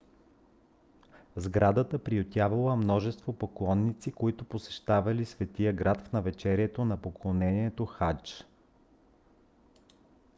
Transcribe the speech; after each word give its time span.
сградата 1.35 1.99
приютявала 1.99 2.75
множество 2.75 3.33
поклонници 3.33 4.11
които 4.11 4.45
посещавали 4.45 5.25
светия 5.25 5.73
град 5.73 6.01
в 6.07 6.11
навечерието 6.11 6.85
на 6.85 6.97
поклонението 6.97 7.85
хадж 7.85 8.45